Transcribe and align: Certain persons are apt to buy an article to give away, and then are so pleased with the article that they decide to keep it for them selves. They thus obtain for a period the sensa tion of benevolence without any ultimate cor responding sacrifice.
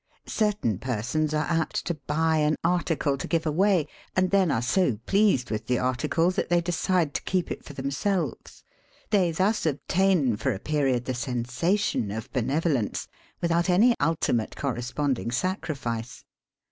Certain 0.25 0.79
persons 0.79 1.31
are 1.31 1.45
apt 1.47 1.85
to 1.85 1.93
buy 1.93 2.37
an 2.37 2.55
article 2.63 3.19
to 3.19 3.27
give 3.27 3.45
away, 3.45 3.87
and 4.15 4.31
then 4.31 4.49
are 4.49 4.59
so 4.63 4.97
pleased 5.05 5.51
with 5.51 5.67
the 5.67 5.77
article 5.77 6.31
that 6.31 6.49
they 6.49 6.59
decide 6.59 7.13
to 7.13 7.21
keep 7.21 7.51
it 7.51 7.63
for 7.63 7.73
them 7.73 7.91
selves. 7.91 8.63
They 9.11 9.29
thus 9.31 9.63
obtain 9.67 10.37
for 10.37 10.53
a 10.53 10.57
period 10.59 11.05
the 11.05 11.13
sensa 11.13 11.77
tion 11.77 12.09
of 12.09 12.33
benevolence 12.33 13.07
without 13.41 13.69
any 13.69 13.93
ultimate 13.99 14.55
cor 14.55 14.73
responding 14.73 15.29
sacrifice. 15.29 16.25